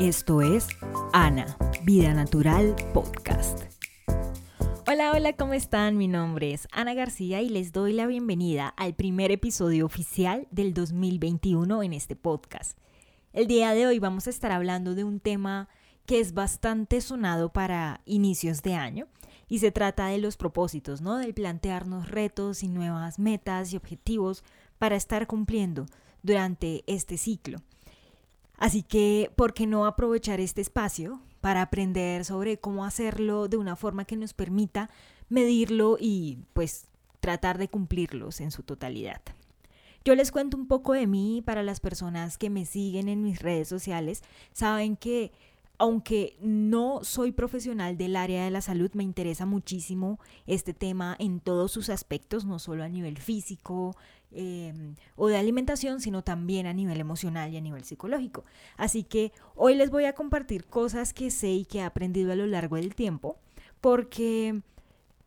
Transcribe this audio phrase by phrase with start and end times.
[0.00, 0.68] Esto es
[1.12, 3.64] Ana, Vida Natural Podcast.
[4.86, 5.98] Hola, hola, ¿cómo están?
[5.98, 10.72] Mi nombre es Ana García y les doy la bienvenida al primer episodio oficial del
[10.72, 12.78] 2021 en este podcast.
[13.32, 15.68] El día de hoy vamos a estar hablando de un tema
[16.06, 19.06] que es bastante sonado para inicios de año
[19.48, 21.18] y se trata de los propósitos, ¿no?
[21.18, 24.42] Del plantearnos retos y nuevas metas y objetivos
[24.78, 25.86] para estar cumpliendo
[26.22, 27.58] durante este ciclo.
[28.62, 33.74] Así que, ¿por qué no aprovechar este espacio para aprender sobre cómo hacerlo de una
[33.74, 34.88] forma que nos permita
[35.28, 36.86] medirlo y pues
[37.18, 39.20] tratar de cumplirlos en su totalidad?
[40.04, 43.42] Yo les cuento un poco de mí para las personas que me siguen en mis
[43.42, 44.22] redes sociales.
[44.52, 45.32] Saben que
[45.82, 51.40] aunque no soy profesional del área de la salud, me interesa muchísimo este tema en
[51.40, 53.96] todos sus aspectos, no solo a nivel físico
[54.30, 58.44] em, o de alimentación, sino también a nivel emocional y a nivel psicológico.
[58.76, 62.36] Así que hoy les voy a compartir cosas que sé y que he aprendido a
[62.36, 63.40] lo largo del tiempo,
[63.80, 64.62] porque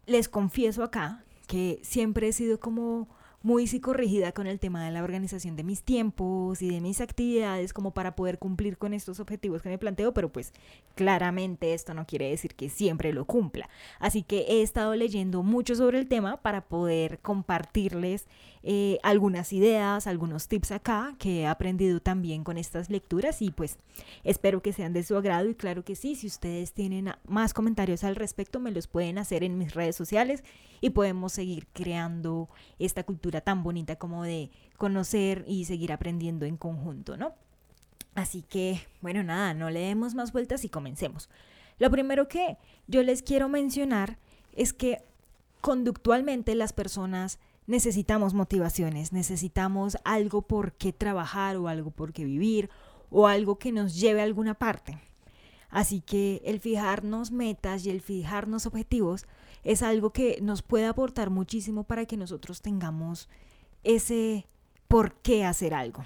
[0.06, 3.10] les confieso acá que siempre he sido como
[3.46, 7.74] muy psicorrígida con el tema de la organización de mis tiempos y de mis actividades
[7.74, 10.52] como para poder cumplir con estos objetivos que me planteo, pero pues
[10.96, 13.70] claramente esto no quiere decir que siempre lo cumpla.
[14.00, 18.26] Así que he estado leyendo mucho sobre el tema para poder compartirles
[18.68, 23.78] eh, algunas ideas, algunos tips acá que he aprendido también con estas lecturas y pues
[24.24, 28.04] espero que sean de su agrado y claro que sí, si ustedes tienen más comentarios
[28.04, 30.44] al respecto me los pueden hacer en mis redes sociales
[30.82, 36.58] y podemos seguir creando esta cultura tan bonita como de conocer y seguir aprendiendo en
[36.58, 37.34] conjunto, ¿no?
[38.16, 41.30] Así que, bueno, nada, no le demos más vueltas y comencemos.
[41.80, 44.18] Lo primero que yo les quiero mencionar
[44.56, 45.04] es que
[45.62, 52.70] conductualmente las personas necesitamos motivaciones, necesitamos algo por qué trabajar o algo por qué vivir
[53.10, 55.00] o algo que nos lleve a alguna parte.
[55.76, 59.26] Así que el fijarnos metas y el fijarnos objetivos
[59.66, 63.28] es algo que nos puede aportar muchísimo para que nosotros tengamos
[63.84, 64.48] ese
[64.88, 66.06] por qué hacer algo.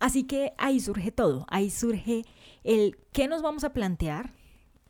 [0.00, 2.24] Así que ahí surge todo, ahí surge
[2.62, 4.32] el qué nos vamos a plantear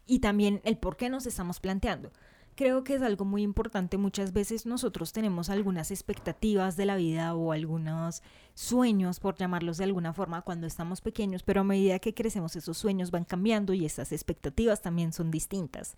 [0.07, 2.13] y también el por qué nos estamos planteando
[2.55, 3.99] creo que es algo muy importante.
[3.99, 8.23] Muchas veces nosotros tenemos algunas expectativas de la vida o algunos
[8.55, 12.79] sueños, por llamarlos de alguna forma, cuando estamos pequeños, pero a medida que crecemos esos
[12.79, 15.97] sueños van cambiando y esas expectativas también son distintas.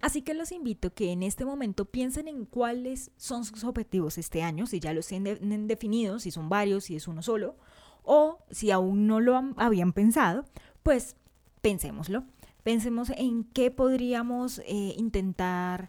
[0.00, 4.42] Así que los invito que en este momento piensen en cuáles son sus objetivos este
[4.42, 7.56] año, si ya los tienen definidos, si son varios, si es uno solo,
[8.02, 10.44] o si aún no lo habían pensado,
[10.82, 11.16] pues
[11.60, 12.24] pensémoslo.
[12.66, 15.88] Pensemos en qué podríamos eh, intentar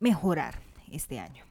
[0.00, 0.58] mejorar
[0.90, 1.44] este año.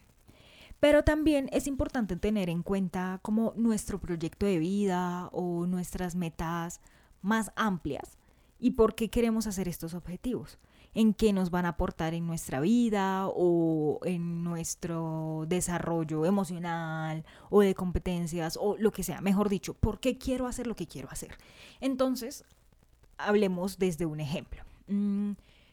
[0.79, 6.81] Pero también es importante tener en cuenta como nuestro proyecto de vida o nuestras metas
[7.21, 8.17] más amplias
[8.57, 10.57] y por qué queremos hacer estos objetivos,
[10.95, 17.61] en qué nos van a aportar en nuestra vida o en nuestro desarrollo emocional o
[17.61, 21.11] de competencias o lo que sea, mejor dicho, por qué quiero hacer lo que quiero
[21.11, 21.37] hacer.
[21.79, 22.43] Entonces,
[23.17, 24.63] hablemos desde un ejemplo.
[24.87, 25.31] Mm,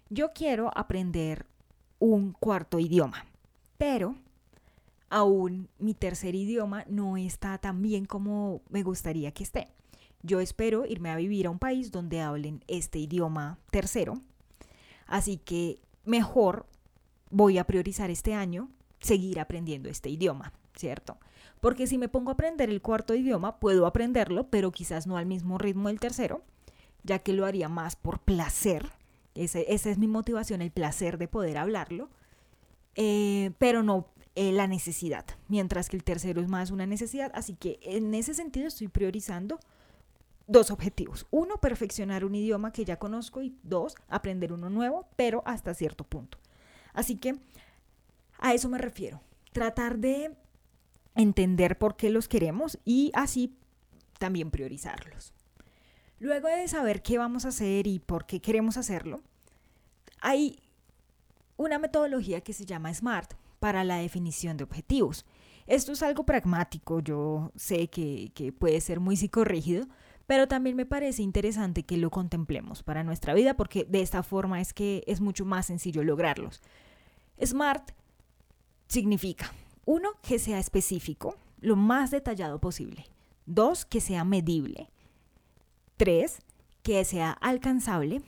[0.09, 1.47] yo quiero aprender
[1.99, 3.27] un cuarto idioma,
[3.79, 4.17] pero
[5.09, 9.69] aún mi tercer idioma no está tan bien como me gustaría que esté.
[10.23, 14.21] Yo espero irme a vivir a un país donde hablen este idioma tercero,
[15.07, 16.67] así que mejor
[17.31, 18.69] voy a priorizar este año
[19.01, 21.19] seguir aprendiendo este idioma, ¿cierto?
[21.61, 25.27] Porque si me pongo a aprender el cuarto idioma, puedo aprenderlo, pero quizás no al
[25.27, 26.43] mismo ritmo del tercero,
[27.03, 28.93] ya que lo haría más por placer.
[29.35, 32.11] esa es mi motivación, el placer de poder hablarlo,
[32.95, 37.31] eh, pero no eh, la necesidad, mientras que el tercero es más una necesidad.
[37.35, 39.59] Así que en ese sentido estoy priorizando
[40.47, 41.27] dos objetivos.
[41.31, 46.05] Uno, perfeccionar un idioma que ya conozco y dos, aprender uno nuevo, pero hasta cierto
[46.05, 46.39] punto.
[46.93, 47.39] Así que
[48.39, 49.21] a eso me refiero.
[49.53, 50.37] Tratar de
[51.15, 53.57] entender por qué los queremos y así
[54.19, 55.33] también priorizarlos.
[56.21, 59.23] Luego de saber qué vamos a hacer y por qué queremos hacerlo,
[60.21, 60.61] hay
[61.57, 65.25] una metodología que se llama SMART para la definición de objetivos.
[65.67, 69.87] Esto es algo pragmático, yo sé que, puede ser muy psicorrígido,
[70.27, 74.61] pero también me parece interesante que lo contemplemos para nuestra vida porque de esta forma
[74.61, 76.61] es que es mucho más sencillo lograrlos.
[77.43, 77.93] SMART
[78.89, 79.55] significa,
[79.87, 83.07] uno, que sea específico, lo más detallado posible.
[83.47, 84.91] Dos, que sea medible.
[86.01, 86.39] 3.
[86.83, 88.23] Que sea alcanzable.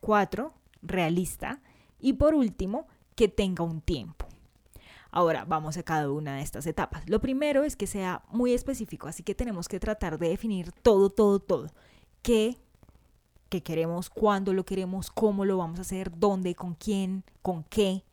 [0.00, 0.54] 4.
[0.80, 1.60] Realista.
[1.98, 2.86] Y por último,
[3.16, 4.26] que tenga un tiempo.
[5.10, 7.10] Ahora vamos a cada una de estas etapas.
[7.10, 11.10] Lo primero es que sea muy específico, así que tenemos que tratar de definir todo,
[11.10, 11.66] todo, todo.
[12.22, 12.56] ¿Qué
[13.48, 18.04] qué queremos, cuándo lo queremos, cómo lo vamos a hacer, dónde, con quién, con qué.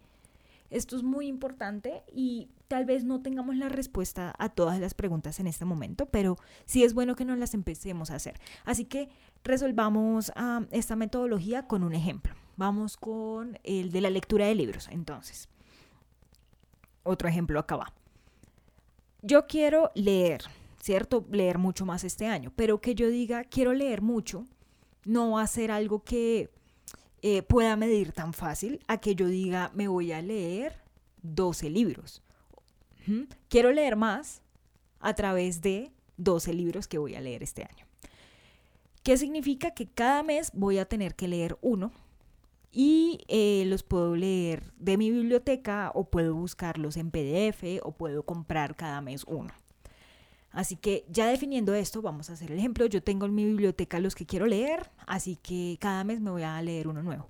[0.71, 5.40] Esto es muy importante y tal vez no tengamos la respuesta a todas las preguntas
[5.40, 8.40] en este momento, pero sí es bueno que nos las empecemos a hacer.
[8.66, 9.10] Así que
[9.44, 12.34] resolvamos ah, esta metodología con un ejemplo.
[12.56, 14.88] Vamos con el de la lectura de libros.
[14.92, 15.50] Entonces,
[17.04, 17.94] otro ejemplo acá va.
[19.22, 20.44] Yo quiero leer,
[20.81, 21.25] ¿cierto?
[21.31, 24.46] Leer mucho más este año, pero que yo diga quiero leer mucho
[25.06, 26.52] no va a ser algo que
[27.22, 30.81] eh, pueda medir tan fácil a que yo diga me voy a leer
[31.22, 32.22] 12 libros.
[33.50, 34.42] Quiero leer más
[35.00, 37.86] a través de 12 libros que voy a leer este año.
[39.04, 39.71] ¿Qué significa?
[39.71, 41.92] Que cada mes voy a tener que leer uno
[42.71, 48.24] y eh, los puedo leer de mi biblioteca o puedo buscarlos en PDF o puedo
[48.24, 49.54] comprar cada mes uno.
[50.51, 52.86] Así que ya definiendo esto, vamos a hacer el ejemplo.
[52.86, 56.44] Yo tengo en mi biblioteca los que quiero leer, así que cada mes me voy
[56.44, 57.27] a leer uno nuevo.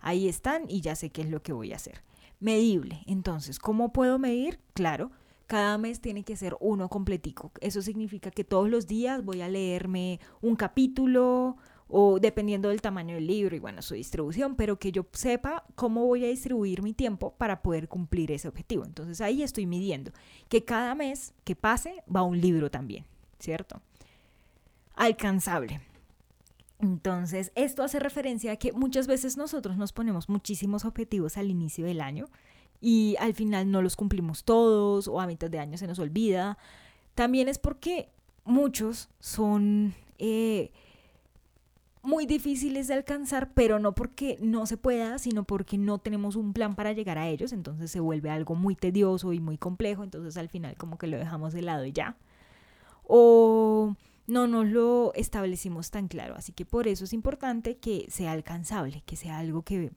[0.00, 2.02] Ahí están y ya sé qué es lo que voy a hacer.
[2.40, 3.02] Medible.
[3.06, 4.60] Entonces, ¿cómo puedo medir?
[4.74, 5.10] Claro,
[5.46, 7.52] cada mes tiene que ser uno completico.
[7.60, 11.56] Eso significa que todos los días voy a leerme un capítulo
[11.88, 16.04] o dependiendo del tamaño del libro y bueno, su distribución, pero que yo sepa cómo
[16.04, 18.84] voy a distribuir mi tiempo para poder cumplir ese objetivo.
[18.84, 20.10] Entonces ahí estoy midiendo
[20.48, 23.04] que cada mes que pase va un libro también,
[23.38, 23.80] ¿cierto?
[24.94, 25.80] Alcanzable.
[26.78, 31.86] Entonces, esto hace referencia a que muchas veces nosotros nos ponemos muchísimos objetivos al inicio
[31.86, 32.26] del año
[32.80, 36.58] y al final no los cumplimos todos o a mitad de año se nos olvida.
[37.14, 38.10] También es porque
[38.44, 39.94] muchos son...
[40.18, 40.70] Eh,
[42.06, 46.52] muy difíciles de alcanzar, pero no porque no se pueda, sino porque no tenemos un
[46.52, 50.36] plan para llegar a ellos, entonces se vuelve algo muy tedioso y muy complejo, entonces
[50.36, 52.16] al final como que lo dejamos de lado y ya.
[53.02, 53.96] O
[54.26, 59.02] no nos lo establecimos tan claro, así que por eso es importante que sea alcanzable,
[59.06, 59.92] que sea algo que,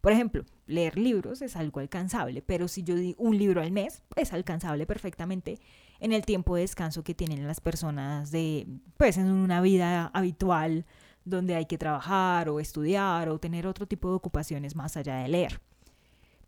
[0.00, 4.02] por ejemplo, leer libros es algo alcanzable, pero si yo di un libro al mes,
[4.16, 5.58] es alcanzable perfectamente
[5.98, 8.66] en el tiempo de descanso que tienen las personas de,
[8.96, 10.86] pues en una vida habitual,
[11.24, 15.28] donde hay que trabajar o estudiar o tener otro tipo de ocupaciones más allá de
[15.28, 15.60] leer.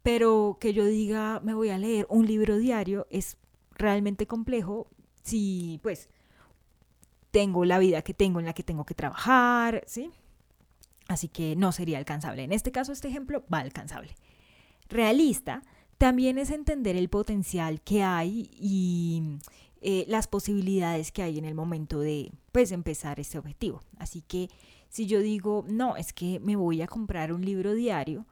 [0.03, 3.37] Pero que yo diga, me voy a leer un libro diario es
[3.73, 4.89] realmente complejo
[5.23, 6.09] si pues
[7.33, 10.11] tengo la vida que tengo en la que tengo que trabajar, ¿sí?
[11.09, 12.45] Así que no sería alcanzable.
[12.45, 14.15] En este caso, este ejemplo va alcanzable.
[14.89, 15.63] Realista
[15.99, 19.39] también es entender el potencial que hay y
[19.81, 23.83] eh, las posibilidades que hay en el momento de pues empezar este objetivo.
[23.99, 24.49] Así que
[24.89, 28.27] si yo digo, no, es que me voy a comprar un libro diario,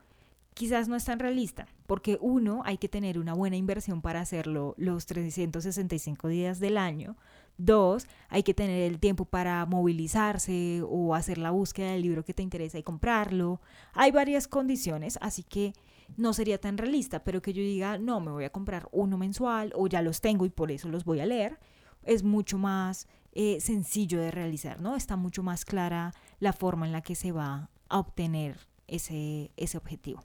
[0.53, 4.75] quizás no es tan realista, porque uno, hay que tener una buena inversión para hacerlo
[4.77, 7.17] los 365 días del año.
[7.57, 12.33] Dos, hay que tener el tiempo para movilizarse o hacer la búsqueda del libro que
[12.33, 13.61] te interesa y comprarlo.
[13.93, 15.73] Hay varias condiciones, así que
[16.17, 19.71] no sería tan realista, pero que yo diga, no, me voy a comprar uno mensual
[19.75, 21.59] o ya los tengo y por eso los voy a leer,
[22.03, 24.95] es mucho más eh, sencillo de realizar, ¿no?
[24.95, 28.57] Está mucho más clara la forma en la que se va a obtener
[28.87, 30.23] ese, ese objetivo.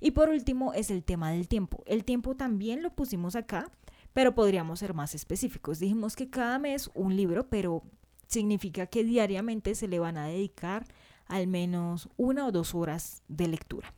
[0.00, 1.84] Y por último es el tema del tiempo.
[1.86, 3.70] El tiempo también lo pusimos acá,
[4.12, 5.78] pero podríamos ser más específicos.
[5.78, 7.82] Dijimos que cada mes un libro, pero
[8.26, 10.86] significa que diariamente se le van a dedicar
[11.26, 13.92] al menos una o dos horas de lectura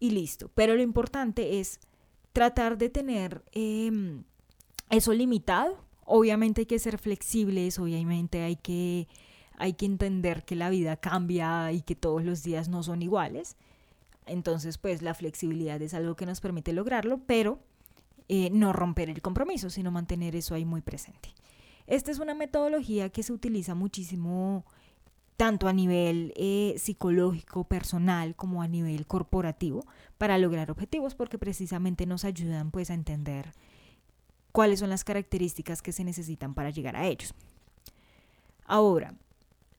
[0.00, 0.50] y listo.
[0.54, 1.78] Pero lo importante es
[2.32, 4.24] tratar de tener em,
[4.88, 5.84] eso limitado.
[6.04, 9.06] Obviamente hay que ser flexibles, obviamente hay que,
[9.56, 13.56] hay que entender que la vida cambia y que todos los días no son iguales.
[14.26, 17.60] Entonces, pues la flexibilidad es algo que nos permite lograrlo, pero
[18.32, 21.30] eh, no romper el compromiso, sino mantener eso ahí muy presente.
[21.88, 24.64] Esta es una metodología que se utiliza muchísimo
[25.36, 29.84] tanto a nivel eh, psicológico, personal, como a nivel corporativo,
[30.16, 33.52] para lograr objetivos, porque precisamente nos ayudan pues a entender
[34.52, 37.34] cuáles son las características que se necesitan para llegar a ellos.
[38.64, 39.16] Ahora,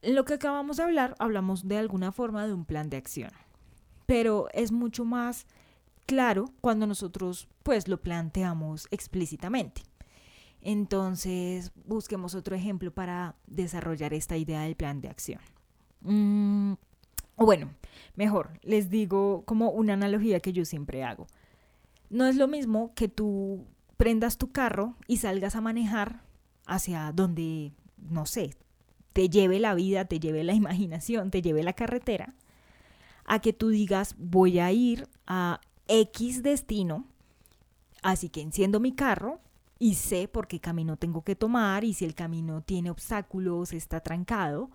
[0.02, 3.32] lo que acabamos de hablar, hablamos de alguna forma de un plan de acción,
[4.08, 5.46] pero es mucho más
[6.06, 9.84] claro cuando nosotros pues lo planteamos explícitamente.
[10.62, 15.42] Entonces, busquemos otro ejemplo para desarrollar esta idea del plan de acción.
[16.02, 16.74] Mm,
[17.36, 17.72] o bueno,
[18.16, 21.28] mejor, les digo como una analogía que yo siempre hago.
[22.10, 23.66] No es lo mismo que tú
[23.98, 26.22] prendas tu carro y salgas a manejar
[26.68, 28.56] hacia donde, no sé,
[29.14, 32.36] te lleve la vida, te lleve la imaginación, te lleve la carretera,
[33.26, 37.06] a que tú digas voy a ir a X destino,
[38.02, 39.42] así que enciendo mi carro,
[39.78, 44.00] y sé por qué camino tengo que tomar y si el camino tiene obstáculos, está
[44.00, 44.70] trancado,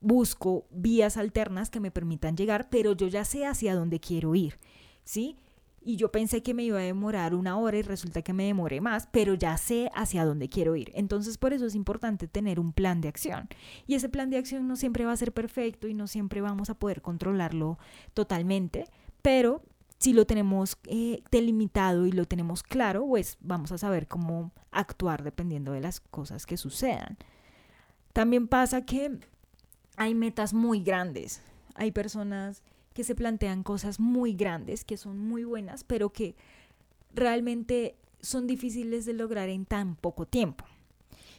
[0.00, 4.58] busco vías alternas que me permitan llegar, pero yo ya sé hacia dónde quiero ir,
[5.02, 5.36] ¿sí?
[5.82, 8.80] Y yo pensé que me iba a demorar una hora y resulta que me demoré
[8.80, 10.90] más, pero ya sé hacia dónde quiero ir.
[10.94, 13.48] Entonces por eso es importante tener un plan de acción.
[13.86, 16.70] Y ese plan de acción no siempre va a ser perfecto y no siempre vamos
[16.70, 17.78] a poder controlarlo
[18.14, 18.86] totalmente,
[19.22, 19.62] pero
[19.98, 25.22] si lo tenemos eh, delimitado y lo tenemos claro, pues vamos a saber cómo actuar
[25.22, 27.16] dependiendo de las cosas que sucedan.
[28.12, 29.18] También pasa que
[29.96, 31.42] hay metas muy grandes.
[31.74, 32.62] Hay personas
[32.92, 36.34] que se plantean cosas muy grandes, que son muy buenas, pero que
[37.14, 40.64] realmente son difíciles de lograr en tan poco tiempo.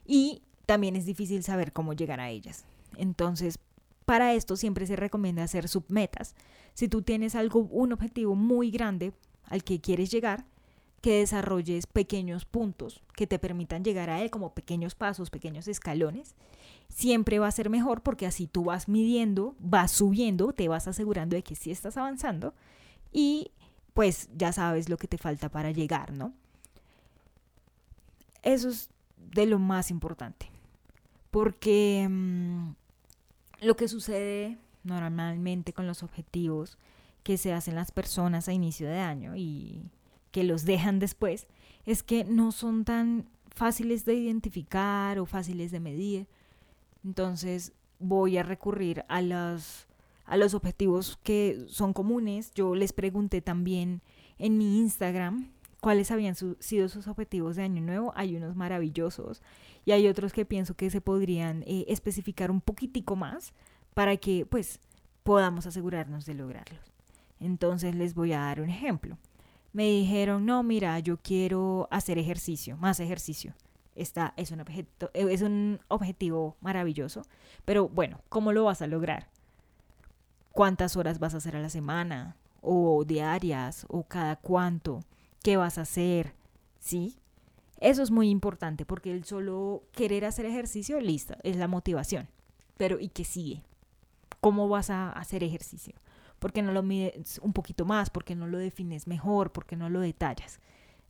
[0.06, 2.66] Y también es difícil saber cómo llegar a ellas.
[2.96, 3.60] Entonces,
[4.08, 6.34] para esto siempre se recomienda hacer submetas.
[6.74, 9.12] Si tú tienes algo, un objetivo muy grande
[9.44, 10.46] al que quieres llegar,
[11.02, 16.36] que desarrolles pequeños puntos que te permitan llegar a él como pequeños pasos, pequeños escalones,
[16.88, 21.36] siempre va a ser mejor porque así tú vas midiendo, vas subiendo, te vas asegurando
[21.36, 22.54] de que sí estás avanzando
[23.12, 23.52] y
[23.94, 26.32] pues ya sabes lo que te falta para llegar, ¿no?
[28.42, 28.90] Eso es
[29.34, 30.50] de lo más importante,
[31.30, 32.70] porque mm,
[33.62, 36.78] lo que sucede normalmente con los objetivos
[37.24, 39.82] que se hacen las personas a inicio de año y
[40.32, 41.48] que los dejan después
[41.86, 46.28] es que no son tan fáciles de identificar o fáciles de medir.
[47.04, 49.88] Entonces voy a recurrir a los,
[50.26, 52.52] a los objetivos que son comunes.
[52.54, 54.02] Yo les pregunté también
[54.38, 55.52] en mi Instagram
[55.88, 58.12] cuáles habían sido sus objetivos de año nuevo.
[58.18, 59.42] Hay unos maravillosos
[59.86, 63.54] y hay otros que pienso que se podrían eh, especificar un poquitico más
[63.94, 64.82] para que pues
[65.24, 66.92] podamos asegurarnos de lograrlos.
[67.40, 69.18] Entonces les voy a dar un ejemplo.
[69.72, 73.54] Me dijeron, no, mira, yo quiero hacer ejercicio, más ejercicio.
[73.96, 77.22] Esta es un, objeto, es un objetivo maravilloso,
[77.64, 79.30] pero bueno, ¿cómo lo vas a lograr?
[80.52, 82.36] ¿Cuántas horas vas a hacer a la semana?
[82.60, 83.86] ¿O diarias?
[83.88, 85.00] ¿O cada cuánto?
[85.48, 86.34] ¿Qué vas a hacer?
[86.78, 87.16] ¿Sí?
[87.80, 92.28] Eso es muy importante porque el solo querer hacer ejercicio, listo, es la motivación.
[92.76, 93.64] Pero ¿y qué sigue?
[94.42, 95.94] ¿Cómo vas a hacer ejercicio?
[96.40, 98.10] ¿Por qué no lo mides un poquito más?
[98.10, 99.54] ¿Por qué no lo defines mejor?
[99.54, 100.60] ¿Por qué no lo detallas?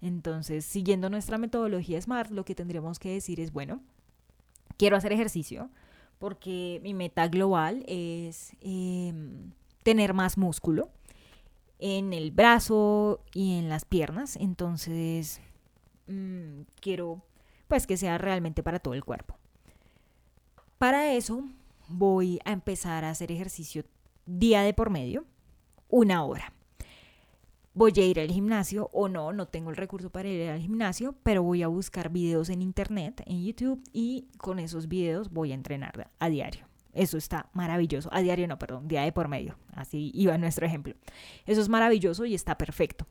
[0.03, 3.82] Entonces, siguiendo nuestra metodología SMART, lo que tendríamos que decir es, bueno,
[4.77, 5.72] quiero hacer ejercicio
[6.20, 9.51] porque mi meta global es em,
[9.82, 10.91] tener más músculo
[11.80, 14.36] en el brazo y en las piernas.
[14.36, 15.42] Entonces,
[16.08, 17.22] Mm, quiero
[17.68, 19.38] pues que sea realmente para todo el cuerpo.
[20.78, 21.44] Para eso
[21.90, 23.84] voy a empezar a hacer ejercicio
[24.26, 25.26] día de por medio,
[25.90, 26.54] una hora.
[27.74, 31.16] Voy a ir al gimnasio o no, no tengo el recurso para ir al gimnasio,
[31.24, 35.56] pero voy a buscar videos en internet, en YouTube, y con esos videos voy a
[35.56, 36.67] entrenar a diario.
[36.98, 38.10] Eso está maravilloso.
[38.12, 39.56] A diario no, perdón, día de por medio.
[39.74, 40.96] Así iba nuestro ejemplo.
[41.46, 43.06] Eso es maravilloso y está perfecto.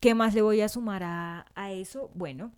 [0.00, 2.10] ¿Qué más le voy a sumar a, eso?
[2.14, 2.52] Bueno,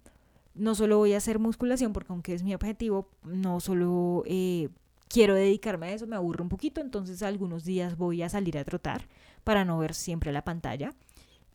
[0.55, 4.69] no solo voy a hacer musculación, porque aunque es mi objetivo, no solo eh,
[5.09, 8.65] quiero dedicarme a eso, me aburro un poquito, entonces algunos días voy a salir a
[8.65, 9.09] trotar
[9.43, 10.95] para no ver siempre la pantalla.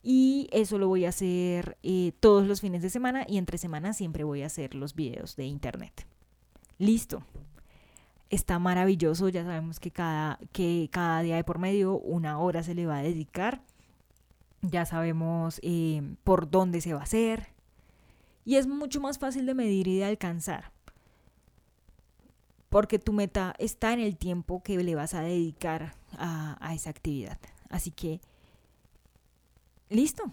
[0.03, 3.98] Y eso lo voy a hacer eh, todos los fines de semana y entre semanas
[3.98, 6.06] siempre voy a hacer los videos de internet.
[6.77, 7.24] Listo.
[8.30, 12.76] Está maravilloso, ya sabemos que cada, que cada día de por medio una hora se
[12.76, 13.62] le va a dedicar
[14.62, 17.48] ya sabemos eh, por dónde se va a hacer
[18.46, 20.72] y es mucho más fácil de medir y de alcanzar
[22.70, 26.92] porque tu meta está en el tiempo que le vas a dedicar a, a esa
[26.92, 27.40] actividad.
[27.68, 28.22] Así que,
[29.90, 30.32] listo,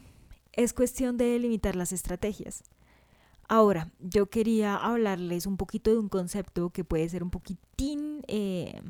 [0.52, 2.62] es cuestión de delimitar las estrategias.
[3.48, 8.80] Ahora, yo quería hablarles un poquito de un concepto que puede ser un poquitín eh,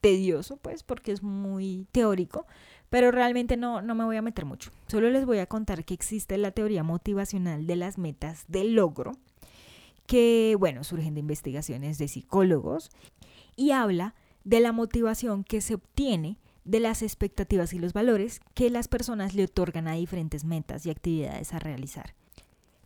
[0.00, 2.46] tedioso, pues, porque es muy teórico,
[2.90, 4.70] pero realmente no, no me voy a meter mucho.
[4.86, 9.12] Solo les voy a contar que existe la teoría motivacional de las metas de logro,
[10.06, 12.90] que, bueno, surgen de investigaciones de psicólogos
[13.56, 18.70] y habla de la motivación que se obtiene de las expectativas y los valores que
[18.70, 22.14] las personas le otorgan a diferentes metas y actividades a realizar.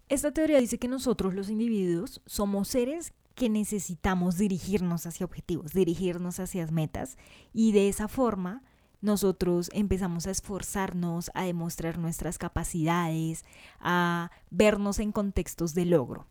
[0.09, 6.41] Esta teoría dice que nosotros los individuos somos seres que necesitamos dirigirnos hacia objetivos, dirigirnos
[6.41, 7.19] hacia metas
[7.53, 8.63] y de esa forma
[9.01, 13.45] nosotros empezamos a esforzarnos, a demostrar nuestras capacidades,
[13.81, 16.27] a vernos en contextos de logro.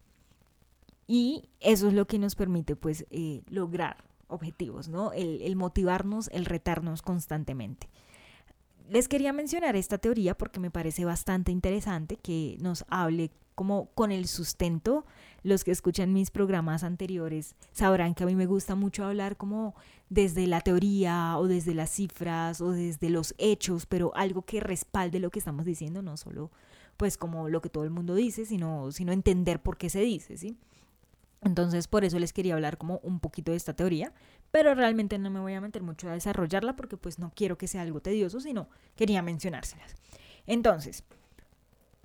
[1.06, 5.14] Y eso es lo que nos permite pues eh, lograr objetivos, ¿no?
[5.14, 7.88] El, el motivarnos, el retarnos constantemente.
[8.90, 14.12] Les quería mencionar esta teoría porque me parece bastante interesante que nos hable como con
[14.12, 15.06] el sustento.
[15.44, 19.76] Los que escuchan mis programas anteriores sabrán que a mí me gusta mucho hablar como
[20.10, 25.20] desde la teoría o desde las cifras o desde los hechos, pero algo que respalde
[25.20, 26.52] lo que estamos diciendo, no solo
[26.98, 30.36] pues como lo que todo el mundo dice, sino, sino entender por qué se dice,
[30.36, 30.58] ¿sí?
[31.44, 34.12] Entonces, por eso les quería hablar como un poquito de esta teoría,
[34.52, 37.68] pero realmente no me voy a meter mucho a desarrollarla porque pues no quiero que
[37.68, 39.96] sea algo tedioso, sino quería mencionárselas.
[40.48, 41.04] Entonces,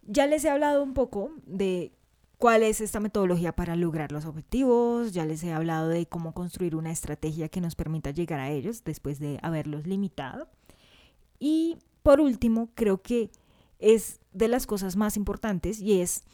[0.06, 1.92] ya les he hablado un poco de
[2.38, 6.74] cuál es esta metodología para lograr los objetivos, ya les he hablado de cómo construir
[6.74, 10.48] una estrategia que nos permita llegar a ellos después de haberlos limitado.
[11.38, 13.30] Y por último, creo que
[13.78, 16.24] es de las cosas más importantes y es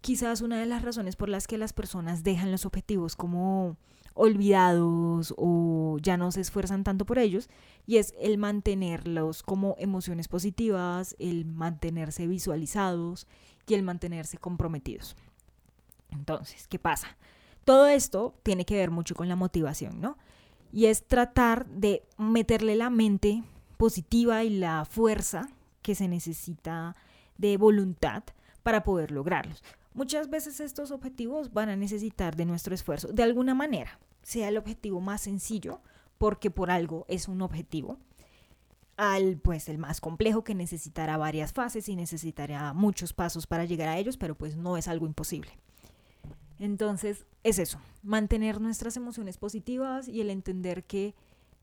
[0.00, 3.76] quizás una de las razones por las que las personas dejan los objetivos como
[4.14, 7.48] olvidados o ya no se esfuerzan tanto por ellos
[7.86, 13.26] y es el mantenerlos como emociones positivas, el mantenerse visualizados
[13.66, 15.16] y el mantenerse comprometidos.
[16.10, 17.16] Entonces, ¿qué pasa?
[17.64, 20.16] Todo esto tiene que ver mucho con la motivación, ¿no?
[20.72, 23.42] Y es tratar de meterle la mente
[23.76, 25.50] positiva y la fuerza
[25.82, 26.96] que se necesita
[27.38, 28.24] de voluntad
[28.66, 29.62] para poder lograrlos.
[29.94, 34.56] Muchas veces estos objetivos van a necesitar de nuestro esfuerzo, de alguna manera, sea el
[34.56, 35.80] objetivo más sencillo,
[36.18, 37.96] porque por algo es un objetivo,
[38.96, 43.88] al pues el más complejo que necesitará varias fases y necesitará muchos pasos para llegar
[43.88, 45.52] a ellos, pero pues no es algo imposible.
[46.58, 51.14] Entonces, es eso, mantener nuestras emociones positivas y el entender que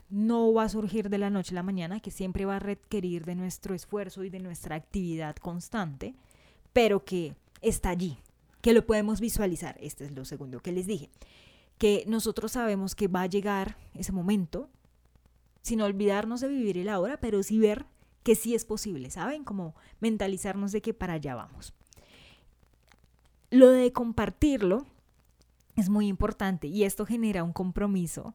[0.10, 3.26] no va a surgir de la noche a la mañana, que siempre va a requerir
[3.26, 6.16] de nuestro esfuerzo y de nuestra actividad constante,
[6.74, 8.18] pero que está allí,
[8.62, 9.78] que lo podemos visualizar.
[9.80, 11.10] Este es lo segundo que les dije,
[11.78, 14.70] que nosotros sabemos que va a llegar ese momento,
[15.62, 17.86] sin olvidarnos de vivir el ahora, pero sí ver
[18.24, 19.44] que sí es posible, ¿saben?
[19.44, 21.74] Como mentalizarnos de que para allá vamos.
[23.50, 24.86] Lo de compartirlo
[25.76, 28.34] es muy importante y esto genera un compromiso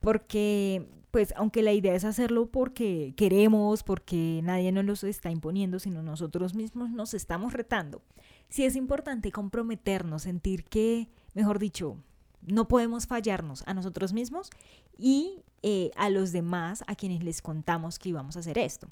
[0.00, 5.78] porque pues aunque la idea es hacerlo porque queremos, porque nadie nos lo está imponiendo,
[5.78, 8.02] sino nosotros mismos nos estamos retando,
[8.50, 11.96] sí es importante comprometernos, sentir que, mejor dicho,
[12.42, 14.50] no podemos fallarnos a nosotros mismos
[14.98, 18.86] y eh, a los demás a quienes les contamos que íbamos a hacer esto.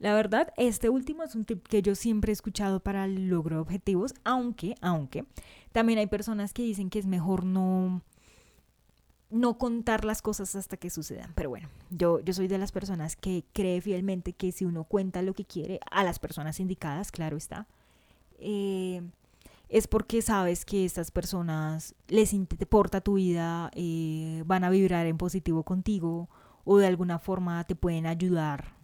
[0.00, 3.56] La verdad, este último es un tip que yo siempre he escuchado para el logro
[3.56, 5.24] de objetivos, aunque, aunque,
[5.72, 8.02] también hay personas que dicen que es mejor no,
[9.30, 11.32] no contar las cosas hasta que sucedan.
[11.34, 15.22] Pero bueno, yo, yo soy de las personas que cree fielmente que si uno cuenta
[15.22, 17.66] lo que quiere a las personas indicadas, claro está,
[18.38, 19.02] eh,
[19.68, 25.16] es porque sabes que estas personas les importa tu vida, eh, van a vibrar en
[25.16, 26.28] positivo contigo
[26.64, 28.74] o de alguna forma te pueden ayudar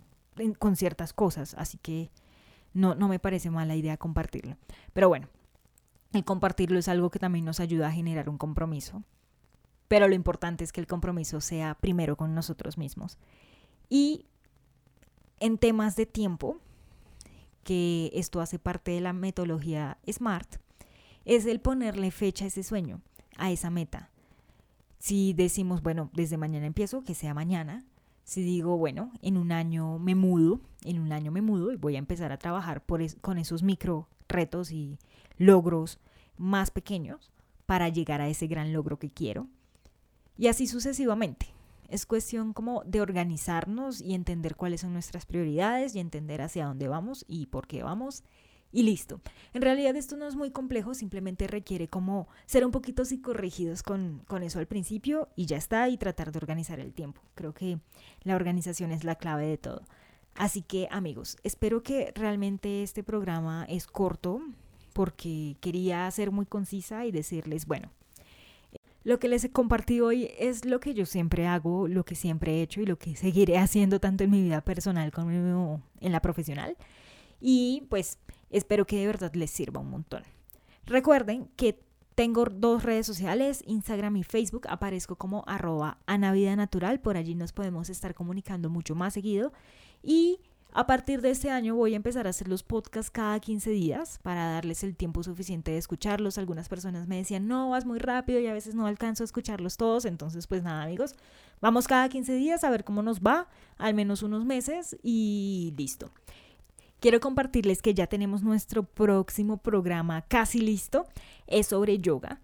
[0.59, 1.55] con ciertas cosas.
[1.55, 2.11] Así que
[2.73, 4.57] no, no me parece mala idea compartirlo.
[4.93, 5.27] Pero bueno,
[6.13, 9.03] el compartirlo es algo que también nos ayuda a generar un compromiso
[9.89, 13.19] pero lo importante es que el compromiso sea primero con nosotros mismos.
[13.89, 14.27] Y
[15.41, 16.59] en temas de tiempo,
[17.63, 20.57] que esto hace parte de la metodología SMART,
[21.25, 23.01] es el ponerle fecha a ese sueño,
[23.37, 24.11] a esa meta.
[24.99, 27.85] Si decimos, bueno, desde mañana empiezo, que sea mañana.
[28.25, 31.97] Si digo, bueno, en un año me mudo, en un año me mudo y voy
[31.97, 32.85] a empezar a trabajar
[33.21, 34.99] con esos micro retos y
[35.37, 36.01] logros
[36.37, 37.31] más pequeños
[37.67, 39.49] para llegar a ese gran logro que quiero.
[40.39, 41.47] Y así sucesivamente.
[41.89, 46.89] Es cuestión como de organizarnos y entender cuáles son nuestras prioridades y entender hacia dónde
[46.89, 48.25] vamos y por qué vamos.
[48.73, 49.21] Y listo.
[49.55, 54.23] En realidad esto no es muy complejo, simplemente requiere como ser un poquito psicorrígidos con,
[54.27, 57.23] con eso al principio y ya está, y tratar de organizar el tiempo.
[57.35, 57.79] Creo que
[58.23, 59.83] la organización es la clave de todo.
[60.35, 64.43] Así que amigos, espero que realmente este programa es corto
[64.93, 67.91] porque quería ser muy concisa y decirles, bueno,
[69.07, 72.55] lo que les he compartido hoy es lo que yo siempre hago, lo que siempre
[72.55, 76.21] he hecho y lo que seguiré haciendo tanto en mi vida personal como en la
[76.21, 76.77] profesional.
[77.41, 78.19] Y pues
[78.51, 80.25] espero que de verdad les sirva un montón.
[80.87, 81.79] Recuerden que
[82.17, 84.67] tengo dos redes sociales, Instagram y Facebook.
[84.69, 86.99] Aparezco como arroba natural.
[86.99, 89.53] Por allí nos podemos estar comunicando mucho más seguido.
[90.03, 90.41] Y
[90.77, 94.21] a partir de este año voy a empezar a hacer los podcasts cada 15 días
[94.23, 96.37] para darles el tiempo suficiente de escucharlos.
[96.37, 99.79] Algunas personas me decían, no, vas muy rápido y a veces no alcanzo a escucharlos
[99.79, 100.05] todos.
[100.05, 101.15] Entonces, pues nada, amigos,
[101.63, 106.11] vamos cada 15 días a ver cómo nos va, al menos unos meses y listo.
[107.01, 111.07] Quiero compartirles que ya tenemos nuestro próximo programa casi listo.
[111.47, 112.43] Es sobre yoga.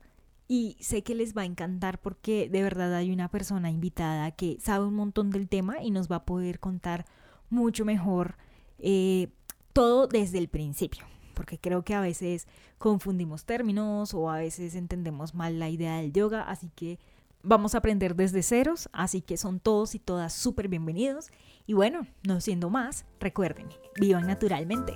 [0.48, 4.56] Y sé que les va a encantar porque de verdad hay una persona invitada que
[4.58, 7.04] sabe un montón del tema y nos va a poder contar
[7.52, 8.36] mucho mejor
[8.78, 9.28] eh,
[9.72, 15.34] todo desde el principio, porque creo que a veces confundimos términos o a veces entendemos
[15.34, 16.98] mal la idea del yoga, así que
[17.42, 21.30] vamos a aprender desde ceros, así que son todos y todas súper bienvenidos.
[21.66, 23.68] Y bueno, no siendo más, recuerden,
[24.00, 24.94] vivan naturalmente.